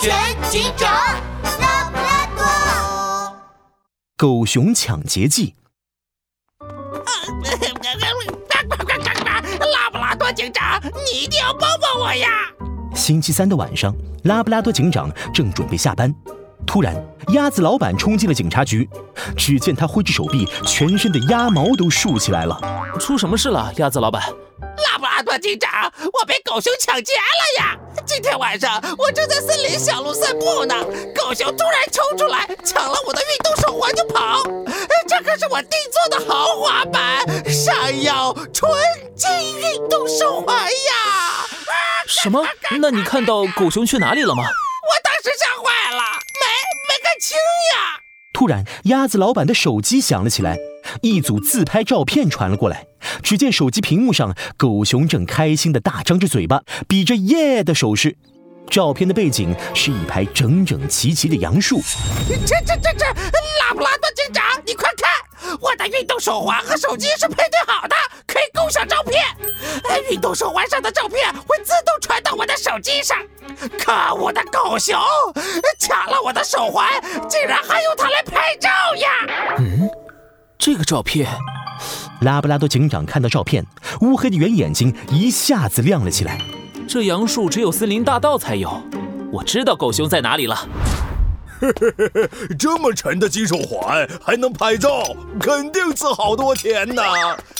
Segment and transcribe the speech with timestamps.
[0.00, 0.14] 全
[0.48, 0.90] 警长，
[1.42, 3.36] 拉布拉多。
[4.16, 5.54] 狗熊抢劫记。
[9.60, 12.28] 拉布拉多警长，你一定要帮帮我呀！
[12.94, 13.94] 星期三的晚上，
[14.24, 16.14] 拉布拉多警长正准备下班，
[16.66, 16.96] 突然，
[17.28, 18.88] 鸭子老板冲进了警察局。
[19.36, 22.58] 只见他挥着手臂，全身的鸭毛都竖起来了。
[22.98, 24.22] 出什么事了，鸭子老板？
[24.60, 27.76] 拉布拉多警长，我被狗熊抢劫了呀！
[28.06, 30.74] 今天晚上我正在森林小路散步呢，
[31.14, 34.42] 狗熊突然冲出来，抢了我的运动手环就跑。
[35.08, 38.70] 这可是我定做的豪华版闪耀纯
[39.14, 41.46] 金运动手环呀！
[42.06, 42.44] 什么？
[42.80, 44.42] 那你看到狗熊去哪里了吗？
[44.44, 46.02] 我当时吓坏了，
[46.40, 46.46] 没
[46.88, 48.00] 没看清呀！
[48.32, 50.56] 突然，鸭子老板的手机响了起来，
[51.02, 52.86] 一组自拍照片传了过来。
[53.22, 58.16] 只见手机屏幕上，狗熊正开心地大张着嘴巴，比着耶的手势。
[58.68, 61.80] 照片的背景是一排整整齐齐的杨树。
[62.44, 67.94] 这这这这，拉布拉多警长，你快看，我的运动手环和手机是配对好的，
[68.26, 69.22] 可以共享照片。
[70.10, 73.16] 运动手环上的照片会自动传到我的手机上。
[73.78, 74.98] 可恶的狗熊，
[75.78, 76.88] 抢了我的手环，
[77.28, 79.08] 竟然还用它来拍照呀！
[79.58, 79.88] 嗯，
[80.58, 81.28] 这个照片。
[82.20, 83.64] 拉布拉多警长看到照片，
[84.00, 86.38] 乌黑的圆眼睛一下子亮了起来。
[86.88, 88.80] 这杨树只有森林大道才有，
[89.30, 90.56] 我知道狗熊在哪里了。
[91.58, 95.02] 嘿嘿嘿嘿，这么沉的金手环还能拍照，
[95.40, 97.02] 肯定值好多钱呐！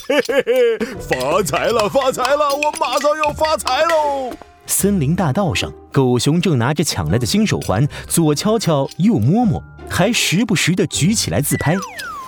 [0.07, 4.33] 嘿嘿嘿，发财了，发财了，我马上要发财喽！
[4.67, 11.75] 森林大道上，狗熊正拿着抢来的金手环，左敲敲，右摸摸，还时不时的举起来自拍。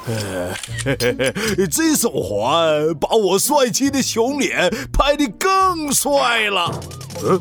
[0.09, 1.17] 嘿嘿
[1.57, 6.81] 嘿，这手环把我帅气的熊脸拍得更帅了。
[7.23, 7.39] 嗯，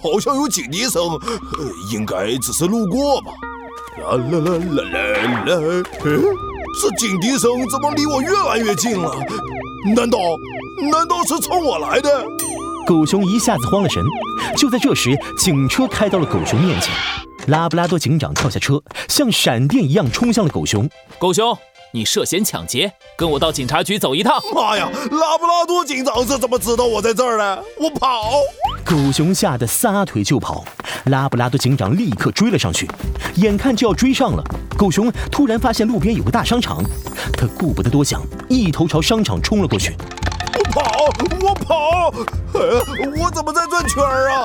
[0.00, 1.02] 好像有警笛声，
[1.92, 3.32] 应该只是路过吧。
[4.00, 5.84] 啦啦啦啦啦啦，
[6.80, 9.12] 这警笛声怎么离我越来越近了？
[9.96, 10.18] 难道
[10.92, 12.24] 难道是冲我来的？
[12.86, 14.04] 狗熊一下子慌了神。
[14.56, 16.94] 就在这时，警车开到了狗熊面前。
[17.48, 20.88] 拉布拉多警长跳下车，像闪电一样冲向了狗熊。
[21.18, 21.58] 狗熊。
[21.90, 24.38] 你涉嫌抢劫，跟我到警察局走一趟。
[24.54, 27.64] 妈呀，拉布拉多警长是怎么知道我在这儿的？
[27.80, 28.32] 我跑！
[28.84, 30.64] 狗熊吓得撒腿就跑，
[31.06, 32.86] 拉布拉多警长立刻追了上去。
[33.36, 34.44] 眼看就要追上了，
[34.76, 36.82] 狗熊突然发现路边有个大商场，
[37.32, 39.96] 他顾不得多想，一头朝商场冲了过去。
[40.58, 41.06] 我跑，
[41.40, 42.12] 我跑！
[42.52, 44.44] 我怎么在转圈啊？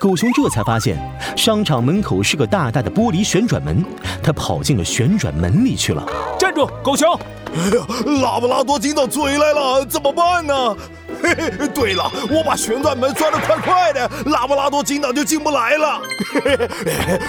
[0.00, 0.98] 狗熊这才发现，
[1.36, 3.84] 商场门口是个大大的玻璃旋转门，
[4.20, 6.04] 他跑进了旋转门里去了。
[6.52, 7.18] 站住，狗熊！
[7.54, 7.86] 哎呀，
[8.22, 10.76] 拉布拉多警长追来了，怎么办呢？
[11.22, 16.00] 嘿嘿，对了，我把旋转门转得快快的，拉布拉多警长就进不来了。
[16.32, 17.20] 嘿嘿，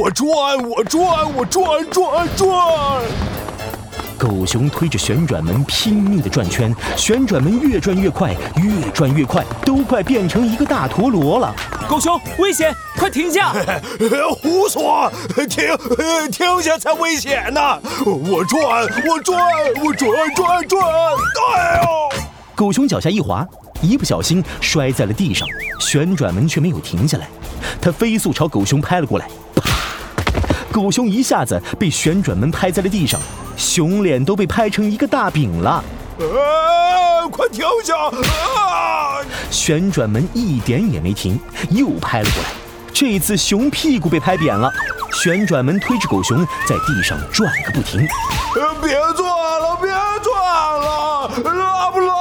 [0.00, 3.31] 我转，我转，我转转转。
[4.22, 11.52] 狗熊推着旋转门拼命地转圈，旋转门越转越快，越转越快，都快变成一个大陀螺了。
[11.88, 12.72] 狗熊，危险！
[12.96, 13.52] 快停下！
[14.40, 15.10] 胡说！
[15.50, 15.76] 停，
[16.30, 17.60] 停下才危险呢！
[18.06, 19.42] 我转，我转，
[19.84, 20.84] 我转转转！
[21.56, 22.22] 哎呦！
[22.54, 23.44] 狗熊脚下一滑，
[23.80, 25.48] 一不小心摔在了地上，
[25.80, 27.26] 旋转门却没有停下来，
[27.80, 29.26] 它飞速朝狗熊拍了过来。
[30.72, 33.20] 狗熊一下子被旋转门拍在了地上，
[33.56, 35.84] 熊脸都被拍成一个大饼了。
[36.18, 37.28] 啊！
[37.30, 37.94] 快停下！
[37.94, 39.20] 啊！
[39.50, 41.38] 旋转门一点也没停，
[41.70, 42.48] 又拍了过来。
[42.92, 44.70] 这一次熊屁股被拍扁了，
[45.22, 48.00] 旋转门推着狗熊在地上转个不停。
[48.82, 49.90] 别转了，别
[50.22, 50.34] 转
[50.80, 51.30] 了！
[51.52, 52.11] 拉不拉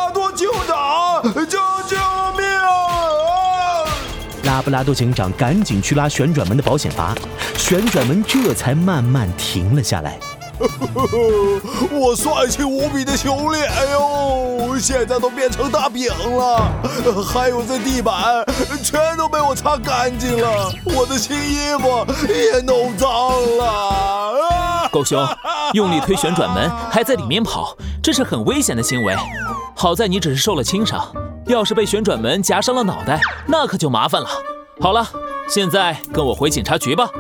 [4.62, 7.16] 拉布拉多警长赶紧去拉旋转门的保险阀。
[7.58, 10.20] 旋转门这才慢慢停了下来。
[11.92, 16.72] 我帅气无比的熊脸哟，现在都变成大饼了。
[17.26, 18.46] 还有这地板，
[18.84, 20.72] 全都被我擦干净了。
[20.86, 23.10] 我的新衣服也弄脏
[23.58, 24.88] 了。
[24.92, 25.28] 狗熊，
[25.74, 29.16] 用力推旋转门，还在里面跑，这是很危险的行为。
[29.76, 31.12] 好在你只是受了轻伤，
[31.48, 34.30] 要是被旋转门夹伤了脑袋，那可就麻烦了。
[34.80, 35.08] 好了，
[35.50, 37.12] 现在跟我回警察局吧。